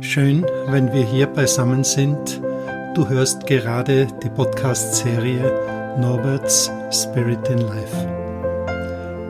[0.00, 2.40] Schön, wenn wir hier beisammen sind.
[2.94, 8.08] Du hörst gerade die Podcast-Serie Norbert's Spirit in Life.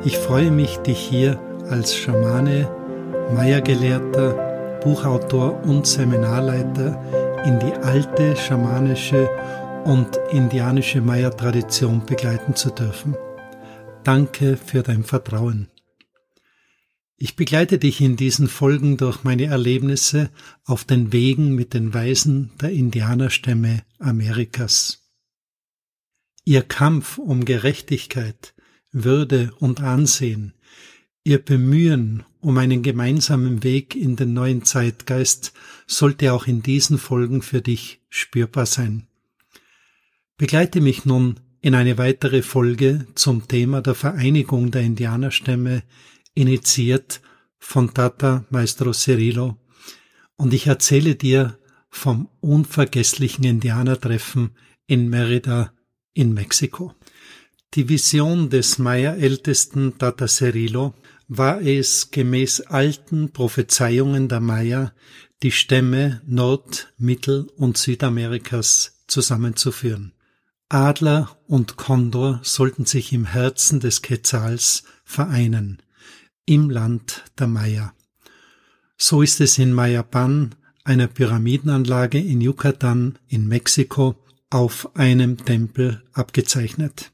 [0.04, 1.38] Ich freue mich, dich hier
[1.70, 2.68] als Schamane,
[3.34, 7.00] Maya-Gelehrter, Buchautor und Seminarleiter
[7.44, 9.28] in die alte schamanische
[9.84, 13.16] und indianische Maya-Tradition begleiten zu dürfen.
[14.04, 15.68] Danke für dein Vertrauen.
[17.18, 20.30] Ich begleite dich in diesen Folgen durch meine Erlebnisse
[20.64, 25.02] auf den Wegen mit den Weisen der Indianerstämme Amerikas.
[26.44, 28.54] Ihr Kampf um Gerechtigkeit,
[28.92, 30.52] Würde und Ansehen,
[31.24, 35.54] ihr Bemühen um einen gemeinsamen Weg in den neuen Zeitgeist
[35.86, 39.06] sollte auch in diesen Folgen für dich spürbar sein.
[40.36, 45.82] Begleite mich nun in eine weitere Folge zum Thema der Vereinigung der Indianerstämme
[46.36, 47.20] initiiert
[47.58, 49.56] von Tata Maestro Cirilo
[50.36, 51.58] und ich erzähle dir
[51.88, 54.50] vom unvergesslichen Indianertreffen
[54.86, 55.72] in Merida
[56.12, 56.94] in Mexiko.
[57.74, 60.94] Die Vision des Maya-Ältesten Tata Cirilo
[61.26, 64.92] war es, gemäß alten Prophezeiungen der Maya,
[65.42, 70.12] die Stämme Nord-, Mittel- und Südamerikas zusammenzuführen.
[70.68, 75.82] Adler und Kondor sollten sich im Herzen des Quetzals vereinen
[76.46, 77.92] im Land der Maya.
[78.96, 84.16] So ist es in Mayapan, einer Pyramidenanlage in Yucatan in Mexiko,
[84.48, 87.10] auf einem Tempel abgezeichnet.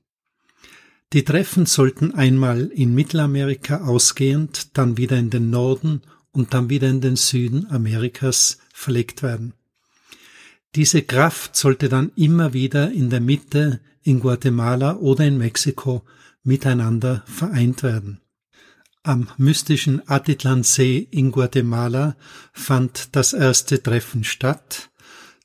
[1.12, 6.88] Die Treffen sollten einmal in Mittelamerika ausgehend, dann wieder in den Norden und dann wieder
[6.88, 9.54] in den Süden Amerikas verlegt werden.
[10.74, 16.02] Diese Kraft sollte dann immer wieder in der Mitte in Guatemala oder in Mexiko
[16.44, 18.21] miteinander vereint werden.
[19.04, 22.14] Am mystischen Atitlansee in Guatemala
[22.52, 24.90] fand das erste Treffen statt.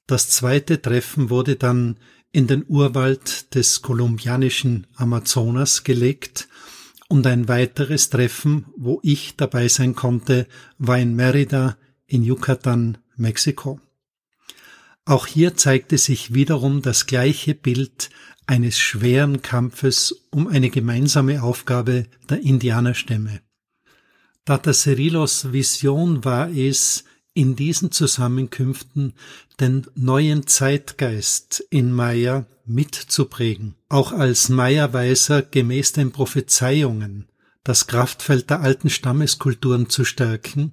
[0.06, 1.98] Das zweite Treffen wurde dann
[2.32, 6.48] in den Urwald des kolumbianischen Amazonas gelegt
[7.08, 10.48] und ein weiteres Treffen, wo ich dabei sein konnte,
[10.78, 13.80] war in Merida in Yucatan, Mexiko.
[15.04, 18.12] Auch hier zeigte sich wiederum das gleiche Bild
[18.46, 23.42] eines schweren Kampfes um eine gemeinsame Aufgabe der Indianerstämme.
[24.48, 27.04] Tata Cerilos Vision war es,
[27.34, 29.12] in diesen Zusammenkünften
[29.60, 37.28] den neuen Zeitgeist in Maya mitzuprägen, auch als Maya-Weiser gemäß den Prophezeiungen
[37.66, 40.72] das Kraftfeld der alten Stammeskulturen zu stärken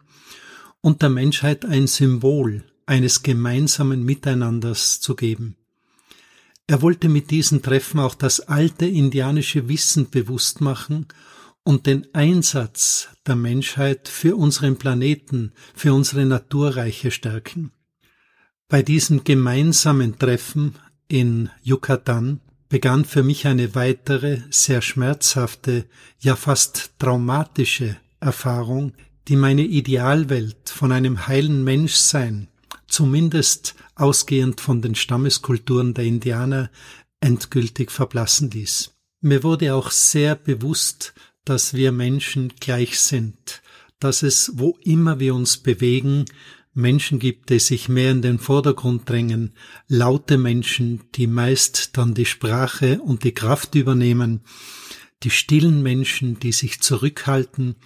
[0.81, 5.57] und der Menschheit ein Symbol eines gemeinsamen Miteinanders zu geben.
[6.69, 11.09] Er wollte mit diesen Treffen auch das alte indianische Wissen bewusst machen
[11.65, 17.73] und den Einsatz der Menschheit für unseren Planeten, für unsere Naturreiche stärken.
[18.69, 20.77] Bei diesem gemeinsamen Treffen
[21.09, 25.87] in Yucatan begann für mich eine weitere, sehr schmerzhafte,
[26.21, 28.93] ja fast traumatische Erfahrung,
[29.29, 32.49] die meine Idealwelt von einem heilen Menschsein,
[32.87, 36.71] zumindest ausgehend von den Stammeskulturen der Indianer,
[37.21, 38.93] endgültig verblassen ließ.
[39.21, 41.15] Mir wurde auch sehr bewusst,
[41.45, 43.63] dass wir Menschen gleich sind,
[44.01, 46.25] dass es, wo immer wir uns bewegen,
[46.75, 49.53] Menschen gibt, die sich mehr in den Vordergrund drängen,
[49.87, 54.41] laute Menschen, die meist dann die Sprache und die Kraft übernehmen,
[55.23, 57.77] die stillen Menschen, die sich zurückhalten,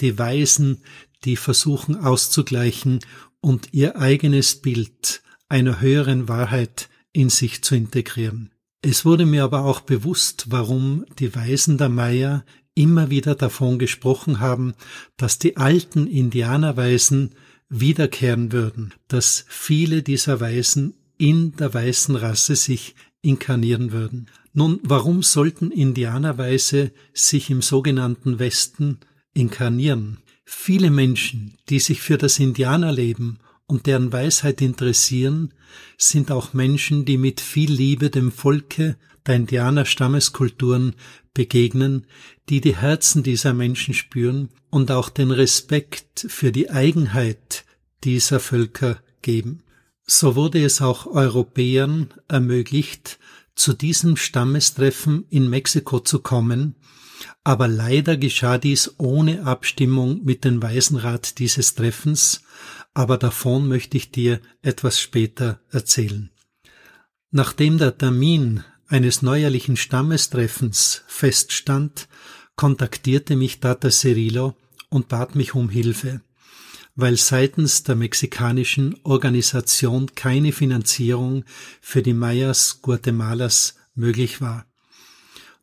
[0.00, 0.82] die Weisen,
[1.24, 3.00] die versuchen auszugleichen
[3.40, 8.52] und ihr eigenes Bild einer höheren Wahrheit in sich zu integrieren.
[8.80, 12.44] Es wurde mir aber auch bewusst, warum die Weisen der Maya
[12.78, 14.74] immer wieder davon gesprochen haben,
[15.16, 17.34] dass die alten Indianerweisen
[17.68, 24.28] wiederkehren würden, dass viele dieser Weisen in der weißen Rasse sich inkarnieren würden.
[24.52, 28.98] Nun, warum sollten Indianerweise sich im sogenannten Westen
[29.34, 30.18] inkarnieren?
[30.44, 35.54] Viele Menschen, die sich für das Indianerleben und deren Weisheit interessieren,
[35.96, 38.96] sind auch Menschen, die mit viel Liebe dem Volke
[39.26, 40.94] der Indianer-Stammeskulturen
[41.34, 42.06] begegnen,
[42.48, 47.64] die die Herzen dieser Menschen spüren und auch den Respekt für die Eigenheit
[48.04, 49.62] dieser Völker geben.
[50.04, 53.18] So wurde es auch Europäern ermöglicht,
[53.54, 56.76] zu diesem Stammestreffen in Mexiko zu kommen,
[57.44, 62.42] aber leider geschah dies ohne Abstimmung mit dem Waisenrat dieses Treffens,
[62.98, 66.30] aber davon möchte ich dir etwas später erzählen.
[67.30, 72.08] Nachdem der Termin eines neuerlichen Stammestreffens feststand,
[72.56, 74.56] kontaktierte mich Tata Cirilo
[74.88, 76.22] und bat mich um Hilfe.
[77.00, 81.44] weil seitens der mexikanischen Organisation keine Finanzierung
[81.80, 84.66] für die Mayas Guatemalas möglich war.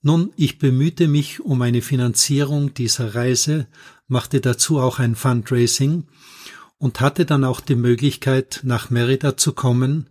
[0.01, 3.67] Nun, ich bemühte mich um eine Finanzierung dieser Reise,
[4.07, 6.05] machte dazu auch ein Fundraising
[6.85, 10.07] und hatte dann auch die Möglichkeit, nach Merida zu kommen.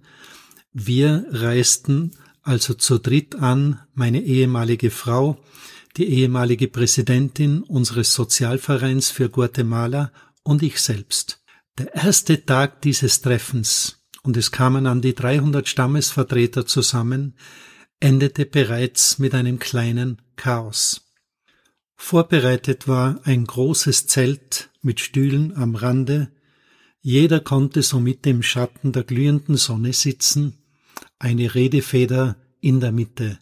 [0.73, 5.41] Wir reisten also zu dritt an, meine ehemalige Frau,
[5.97, 10.11] die ehemalige Präsidentin unseres Sozialvereins für Guatemala
[10.43, 11.45] und ich selbst.
[11.79, 17.37] Der erste Tag dieses Treffens, und es kamen an die 300 Stammesvertreter zusammen,
[18.01, 21.03] endete bereits mit einem kleinen Chaos.
[21.95, 26.33] Vorbereitet war ein großes Zelt mit Stühlen am Rande,
[27.07, 30.55] jeder konnte somit im Schatten der glühenden Sonne sitzen,
[31.19, 33.39] eine Redefeder in der Mitte.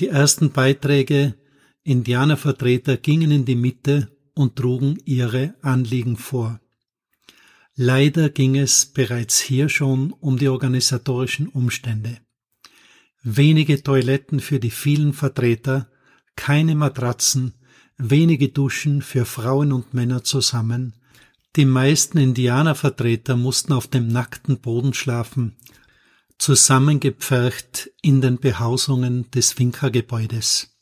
[0.00, 1.36] Die ersten Beiträge
[1.84, 6.60] Indianervertreter gingen in die Mitte und trugen ihre Anliegen vor.
[7.76, 12.18] Leider ging es bereits hier schon um die organisatorischen Umstände.
[13.22, 15.88] Wenige Toiletten für die vielen Vertreter,
[16.34, 17.54] keine Matratzen,
[17.98, 20.97] wenige Duschen für Frauen und Männer zusammen,
[21.58, 25.56] die meisten Indianervertreter mussten auf dem nackten Boden schlafen,
[26.38, 30.78] zusammengepfercht in den Behausungen des Finca-Gebäudes.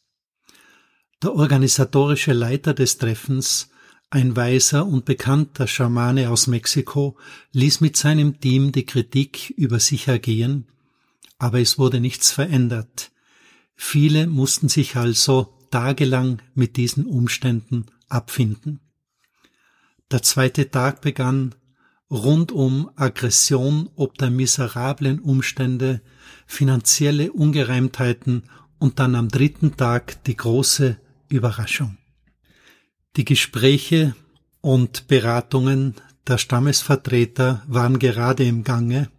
[1.22, 3.70] Der organisatorische Leiter des Treffens,
[4.10, 7.16] ein weiser und bekannter Schamane aus Mexiko,
[7.52, 10.66] ließ mit seinem Team die Kritik über sich ergehen,
[11.38, 13.12] aber es wurde nichts verändert.
[13.76, 18.80] Viele mussten sich also tagelang mit diesen Umständen abfinden.
[20.12, 21.54] Der zweite Tag begann
[22.10, 26.00] rund um Aggression ob der miserablen Umstände,
[26.46, 28.44] finanzielle Ungereimtheiten
[28.78, 30.98] und dann am dritten Tag die große
[31.28, 31.98] Überraschung.
[33.16, 34.14] Die Gespräche
[34.60, 35.94] und Beratungen
[36.26, 39.10] der Stammesvertreter waren gerade im Gange.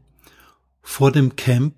[0.81, 1.75] Vor dem Camp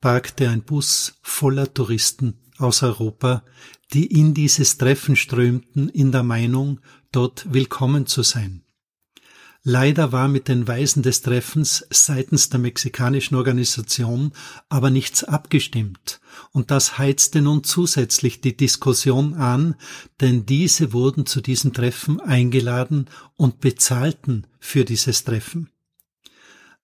[0.00, 3.44] parkte ein Bus voller Touristen aus Europa,
[3.92, 6.80] die in dieses Treffen strömten in der Meinung,
[7.12, 8.62] dort willkommen zu sein.
[9.64, 14.32] Leider war mit den Weisen des Treffens seitens der mexikanischen Organisation
[14.68, 16.20] aber nichts abgestimmt,
[16.50, 19.76] und das heizte nun zusätzlich die Diskussion an,
[20.20, 25.70] denn diese wurden zu diesem Treffen eingeladen und bezahlten für dieses Treffen.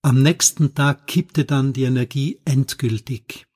[0.02, 3.46] Am nächsten Tag kippte dann die Energie endgültig.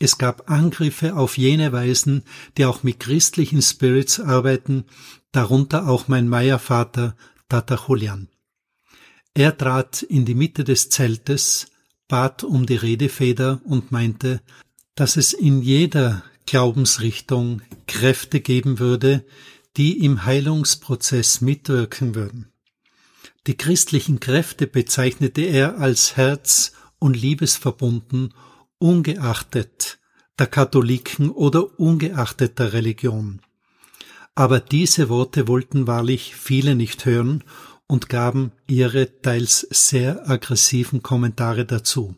[0.00, 2.24] Es gab Angriffe auf jene Weisen,
[2.58, 4.84] die auch mit christlichen Spirits arbeiten,
[5.34, 7.16] darunter auch mein Meiervater
[7.48, 8.28] Tata Julian.
[9.34, 11.66] Er trat in die Mitte des Zeltes,
[12.06, 14.40] bat um die Redefeder und meinte,
[14.94, 19.24] dass es in jeder Glaubensrichtung Kräfte geben würde,
[19.76, 22.52] die im Heilungsprozess mitwirken würden.
[23.48, 28.34] Die christlichen Kräfte bezeichnete er als herz- und liebesverbunden,
[28.78, 29.98] ungeachtet
[30.38, 33.40] der Katholiken oder ungeachtet der Religion.
[34.34, 37.44] Aber diese Worte wollten wahrlich viele nicht hören
[37.86, 42.16] und gaben ihre teils sehr aggressiven Kommentare dazu.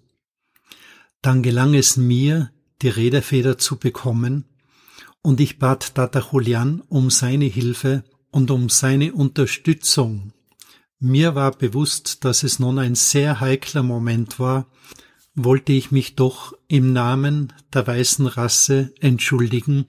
[1.20, 2.50] Dann gelang es mir,
[2.82, 4.44] die Redefeder zu bekommen,
[5.22, 10.32] und ich bat Tata Julian um seine Hilfe und um seine Unterstützung.
[11.00, 14.70] Mir war bewusst, dass es nun ein sehr heikler Moment war,
[15.34, 19.86] wollte ich mich doch im Namen der weißen Rasse entschuldigen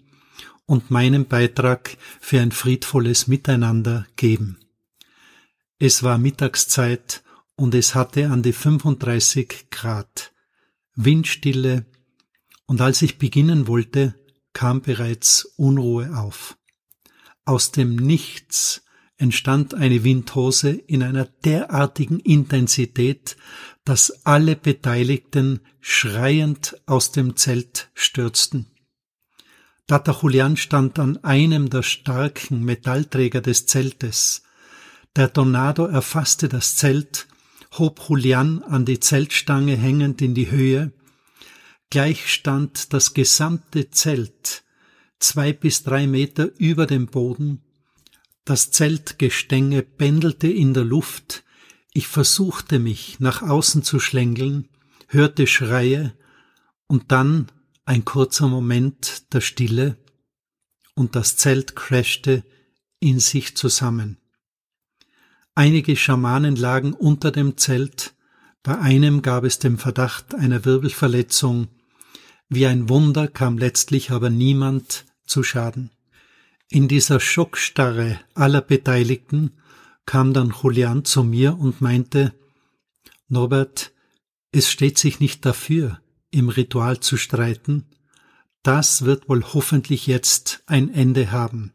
[0.67, 4.59] und meinen Beitrag für ein friedvolles Miteinander geben.
[5.79, 7.24] Es war Mittagszeit
[7.55, 10.33] und es hatte an die 35 Grad.
[10.93, 11.86] Windstille
[12.67, 14.13] und als ich beginnen wollte,
[14.53, 16.57] kam bereits Unruhe auf.
[17.45, 18.83] Aus dem Nichts
[19.17, 23.38] entstand eine Windhose in einer derartigen Intensität,
[23.86, 28.67] dass alle Beteiligten schreiend aus dem Zelt stürzten.
[29.88, 34.44] Tata Julian stand an einem der starken Metallträger des Zeltes,
[35.15, 37.27] der Tornado erfasste das Zelt,
[37.77, 40.91] hob Julian an die Zeltstange hängend in die Höhe.
[41.89, 44.63] Gleich stand das gesamte Zelt
[45.20, 47.63] zwei bis drei Meter über dem Boden.
[48.46, 51.44] Das Zeltgestänge pendelte in der Luft.
[51.94, 54.70] Ich versuchte mich nach außen zu schlängeln,
[55.08, 56.13] hörte Schreie
[56.88, 57.48] und dann
[57.88, 59.96] ein kurzer Moment der Stille
[60.94, 62.44] und das Zelt crashte
[63.00, 64.17] in sich zusammen.
[65.56, 68.13] Einige Schamanen lagen unter dem Zelt,
[68.62, 71.70] bei einem gab es den Verdacht einer Wirbelverletzung.
[72.50, 75.91] Wie ein Wunder kam letztlich aber niemand zu Schaden.
[76.67, 79.51] In dieser Schockstarre aller Beteiligten
[80.06, 82.34] kam dann Julian zu mir und meinte,
[83.29, 83.94] Norbert,
[84.51, 86.01] es steht sich nicht dafür,
[86.38, 87.86] im Ritual zu streiten,
[88.63, 91.74] das wird wohl hoffentlich jetzt ein Ende haben.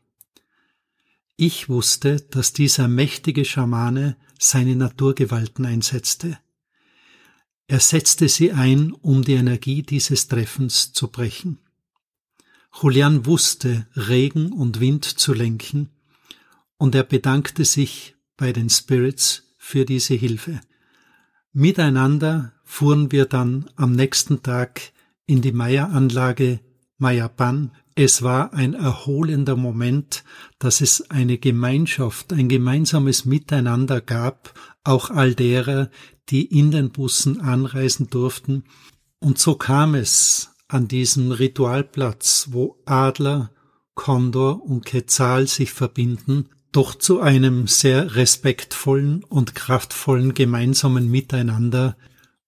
[1.36, 6.38] Ich wusste, dass dieser mächtige Schamane seine Naturgewalten einsetzte.
[7.66, 11.58] Er setzte sie ein, um die Energie dieses Treffens zu brechen.
[12.80, 15.90] Julian wusste, Regen und Wind zu lenken,
[16.76, 20.60] und er bedankte sich bei den Spirits für diese Hilfe.
[21.52, 24.80] Miteinander fuhren wir dann am nächsten Tag
[25.26, 26.60] in die Maya-Anlage
[26.96, 27.70] Mayapan.
[27.94, 30.24] Es war ein erholender Moment,
[30.58, 35.90] dass es eine Gemeinschaft, ein gemeinsames Miteinander gab, auch all derer,
[36.30, 38.64] die in den Bussen anreisen durften.
[39.20, 43.50] Und so kam es an diesem Ritualplatz, wo Adler,
[43.94, 51.98] Kondor und Quetzal sich verbinden, doch zu einem sehr respektvollen und kraftvollen gemeinsamen Miteinander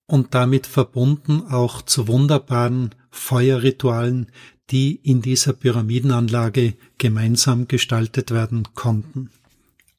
[0.07, 4.27] und damit verbunden auch zu wunderbaren Feuerritualen,
[4.71, 9.29] die in dieser Pyramidenanlage gemeinsam gestaltet werden konnten.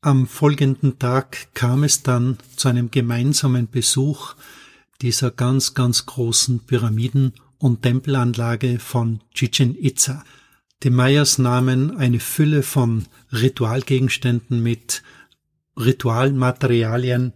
[0.00, 4.34] Am folgenden Tag kam es dann zu einem gemeinsamen Besuch
[5.02, 10.24] dieser ganz, ganz großen Pyramiden und Tempelanlage von Chichen Itza.
[10.82, 15.02] Die Mayas nahmen eine Fülle von Ritualgegenständen mit,
[15.76, 17.32] Ritualmaterialien,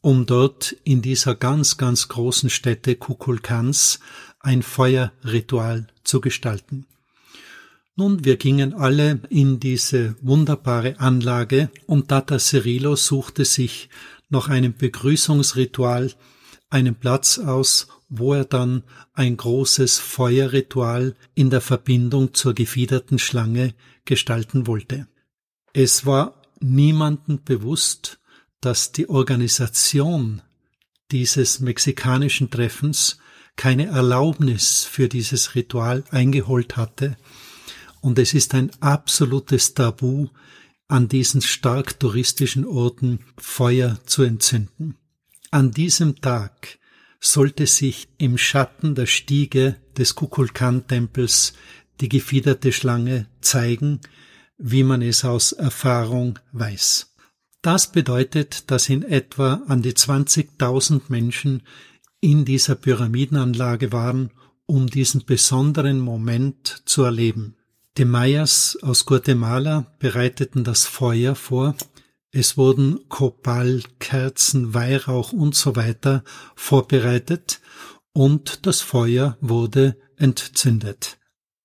[0.00, 4.00] um dort in dieser ganz, ganz großen Stätte Kukulkans
[4.40, 6.86] ein Feuerritual zu gestalten.
[7.96, 13.88] Nun, wir gingen alle in diese wunderbare Anlage und Tata Cirilo suchte sich
[14.28, 16.12] nach einem Begrüßungsritual
[16.70, 23.74] einen Platz aus, wo er dann ein großes Feuerritual in der Verbindung zur gefiederten Schlange
[24.04, 25.08] gestalten wollte.
[25.72, 28.20] Es war niemandem bewusst,
[28.60, 30.42] dass die Organisation
[31.10, 33.18] dieses mexikanischen Treffens
[33.56, 37.16] keine Erlaubnis für dieses Ritual eingeholt hatte,
[38.00, 40.28] und es ist ein absolutes Tabu,
[40.86, 44.96] an diesen stark touristischen Orten Feuer zu entzünden.
[45.50, 46.78] An diesem Tag
[47.20, 51.54] sollte sich im Schatten der Stiege des Kukulkan-Tempels
[52.00, 54.00] die gefiederte Schlange zeigen,
[54.56, 57.14] wie man es aus Erfahrung weiß.
[57.68, 61.64] Das bedeutet, dass in etwa an die 20.000 Menschen
[62.18, 64.30] in dieser Pyramidenanlage waren,
[64.64, 67.56] um diesen besonderen Moment zu erleben.
[67.98, 71.74] Die Mayas aus Guatemala bereiteten das Feuer vor,
[72.30, 76.24] es wurden Kopal, Kerzen, Weihrauch und so weiter
[76.56, 77.60] vorbereitet
[78.14, 81.18] und das Feuer wurde entzündet.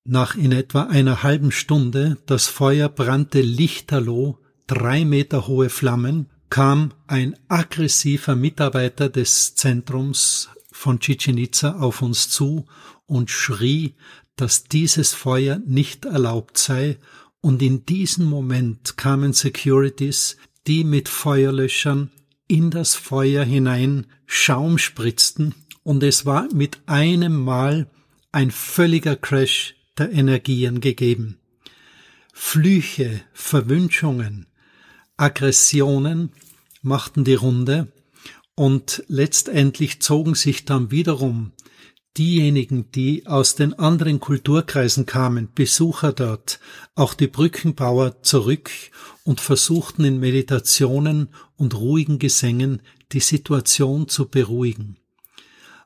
[0.03, 4.42] Nach in etwa einer halben Stunde das Feuer brannte lichterloh,
[4.73, 12.29] drei Meter hohe Flammen, kam ein aggressiver Mitarbeiter des Zentrums von Chichen Itza auf uns
[12.29, 12.65] zu
[13.05, 13.93] und schrie,
[14.35, 16.97] dass dieses Feuer nicht erlaubt sei,
[17.39, 22.09] und in diesem Moment kamen Securities, die mit Feuerlöschern
[22.47, 25.53] in das Feuer hinein Schaum spritzten,
[25.83, 27.91] und es war mit einem Mal
[28.31, 31.37] ein völliger Crash der Energien gegeben.
[32.31, 34.47] Flüche, Verwünschungen,
[35.17, 36.31] Aggressionen
[36.81, 37.91] machten die Runde,
[38.55, 41.53] und letztendlich zogen sich dann wiederum
[42.17, 46.59] diejenigen, die aus den anderen Kulturkreisen kamen, Besucher dort,
[46.93, 48.69] auch die Brückenbauer zurück
[49.23, 54.97] und versuchten in Meditationen und ruhigen Gesängen die Situation zu beruhigen.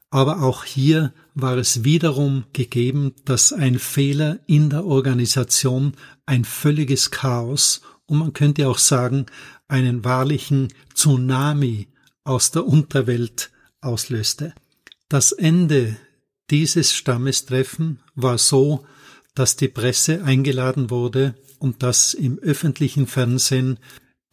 [0.09, 5.93] Aber auch hier war es wiederum gegeben, dass ein Fehler in der Organisation
[6.25, 9.27] ein völliges Chaos und man könnte auch sagen,
[9.67, 11.87] einen wahrlichen Tsunami
[12.23, 14.53] aus der Unterwelt auslöste.
[15.09, 15.97] Das Ende
[16.49, 18.85] dieses Stammestreffen war so,
[19.35, 23.79] dass die Presse eingeladen wurde und dass im öffentlichen Fernsehen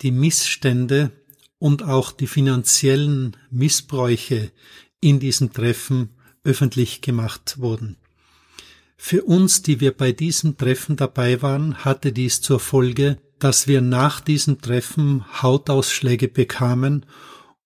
[0.03, 1.11] die Missstände
[1.59, 4.51] und auch die finanziellen Missbräuche
[5.01, 6.11] in diesem Treffen
[6.45, 7.97] öffentlich gemacht wurden.
[8.97, 13.83] Für uns, die wir bei diesem Treffen dabei waren, hatte dies zur Folge, dass wir
[13.83, 17.05] nach diesem Treffen Hautausschläge bekamen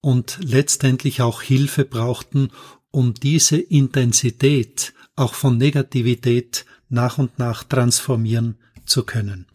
[0.00, 2.50] und letztendlich auch Hilfe brauchten,
[2.90, 9.47] um diese Intensität auch von Negativität nach und nach transformieren zu können.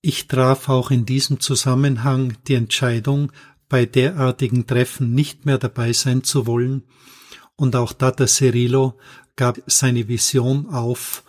[0.00, 3.30] Ich traf auch in diesem Zusammenhang die Entscheidung,
[3.68, 6.84] bei derartigen Treffen nicht mehr dabei sein zu wollen,
[7.56, 8.98] und auch Tata Cirilo
[9.36, 11.22] gab seine Vision auf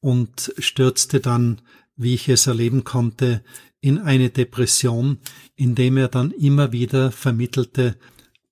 [0.00, 1.60] und stürzte dann,
[1.96, 3.42] wie ich es erleben konnte,
[3.86, 5.18] in eine Depression,
[5.54, 7.96] indem er dann immer wieder vermittelte,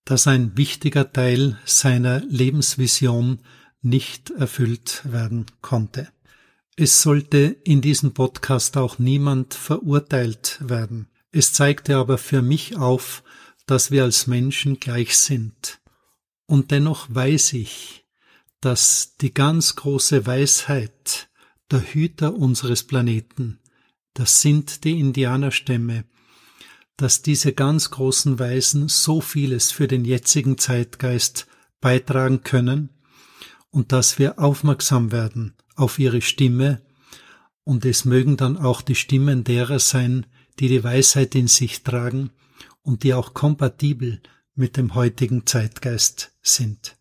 [0.05, 3.41] dass ein wichtiger Teil seiner Lebensvision
[3.83, 6.09] nicht erfüllt werden konnte.
[6.77, 11.09] Es sollte in diesem Podcast auch niemand verurteilt werden.
[11.33, 13.25] Es zeigte aber für mich auf,
[13.67, 15.81] dass wir als Menschen gleich sind.
[16.47, 18.05] Und dennoch weiß ich,
[18.61, 21.29] dass die ganz große Weisheit
[21.73, 23.59] der Hüter unseres Planeten,
[24.15, 26.05] das sind die Indianerstämme,
[26.97, 31.47] dass diese ganz großen Weisen so vieles für den jetzigen Zeitgeist
[31.81, 32.91] beitragen können
[33.71, 36.81] und dass wir aufmerksam werden auf ihre Stimme
[37.65, 40.27] und es mögen dann auch die Stimmen derer sein,
[40.61, 42.31] die die Weisheit in sich tragen
[42.83, 44.21] und die auch kompatibel
[44.55, 46.97] mit dem heutigen Zeitgeist sind.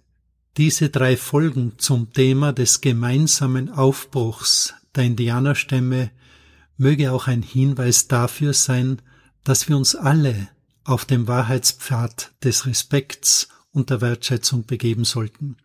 [0.57, 6.11] Diese drei Folgen zum Thema des gemeinsamen Aufbruchs der Indianerstämme
[6.77, 9.01] möge auch ein Hinweis dafür sein,
[9.43, 10.49] dass wir uns alle
[10.83, 15.57] auf dem Wahrheitspfad des Respekts und der Wertschätzung begeben sollten.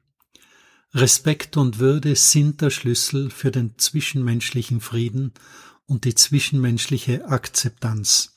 [0.94, 5.32] Respekt und Würde sind der Schlüssel für den zwischenmenschlichen Frieden
[5.86, 8.34] und die zwischenmenschliche Akzeptanz.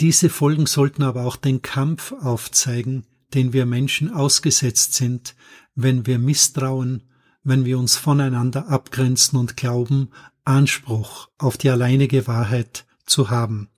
[0.00, 5.34] Diese Folgen sollten aber auch den Kampf aufzeigen, den wir Menschen ausgesetzt sind,
[5.74, 7.04] wenn wir misstrauen,
[7.42, 10.10] wenn wir uns voneinander abgrenzen und glauben,
[10.46, 13.68] Anspruch auf die alleinige Wahrheit zu haben.